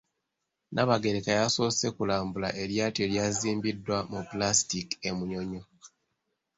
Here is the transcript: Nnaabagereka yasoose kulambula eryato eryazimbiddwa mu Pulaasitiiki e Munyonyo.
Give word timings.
Nnaabagereka 0.67 1.31
yasoose 1.39 1.85
kulambula 1.95 2.49
eryato 2.63 2.99
eryazimbiddwa 3.05 3.97
mu 4.11 4.19
Pulaasitiiki 4.29 4.95
e 5.07 5.09
Munyonyo. 5.17 5.63